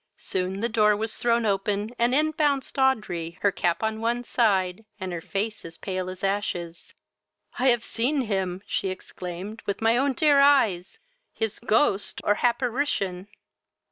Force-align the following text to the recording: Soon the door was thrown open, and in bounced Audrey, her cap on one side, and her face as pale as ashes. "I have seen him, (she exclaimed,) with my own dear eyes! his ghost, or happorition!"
Soon 0.17 0.61
the 0.61 0.67
door 0.67 0.97
was 0.97 1.15
thrown 1.15 1.45
open, 1.45 1.91
and 1.99 2.15
in 2.15 2.31
bounced 2.31 2.79
Audrey, 2.79 3.37
her 3.41 3.51
cap 3.51 3.83
on 3.83 4.01
one 4.01 4.23
side, 4.23 4.83
and 4.99 5.11
her 5.13 5.21
face 5.21 5.63
as 5.63 5.77
pale 5.77 6.09
as 6.09 6.23
ashes. 6.23 6.95
"I 7.59 7.67
have 7.67 7.85
seen 7.85 8.21
him, 8.21 8.63
(she 8.65 8.89
exclaimed,) 8.89 9.61
with 9.67 9.79
my 9.79 9.97
own 9.97 10.13
dear 10.13 10.39
eyes! 10.39 10.97
his 11.31 11.59
ghost, 11.59 12.19
or 12.23 12.37
happorition!" 12.41 13.27